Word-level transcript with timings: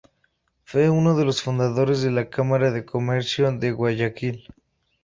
Fue 0.63 0.89
uno 0.89 1.15
de 1.15 1.25
los 1.25 1.43
fundadores 1.43 2.01
de 2.01 2.09
la 2.09 2.31
Cámara 2.31 2.71
de 2.71 2.85
Comercio 2.85 3.51
de 3.51 3.69
Guayaquil. 3.71 4.47